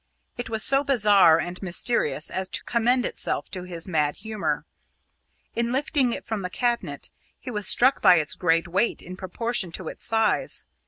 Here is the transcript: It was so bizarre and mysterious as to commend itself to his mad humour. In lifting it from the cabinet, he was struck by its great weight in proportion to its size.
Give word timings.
It 0.35 0.49
was 0.49 0.63
so 0.63 0.83
bizarre 0.83 1.37
and 1.39 1.61
mysterious 1.61 2.31
as 2.31 2.47
to 2.47 2.63
commend 2.63 3.05
itself 3.05 3.51
to 3.51 3.65
his 3.65 3.87
mad 3.87 4.15
humour. 4.15 4.65
In 5.55 5.71
lifting 5.71 6.11
it 6.11 6.25
from 6.25 6.41
the 6.41 6.49
cabinet, 6.49 7.11
he 7.39 7.51
was 7.51 7.67
struck 7.67 8.01
by 8.01 8.15
its 8.15 8.33
great 8.33 8.67
weight 8.67 9.03
in 9.03 9.15
proportion 9.15 9.71
to 9.73 9.89
its 9.89 10.03
size. 10.03 10.65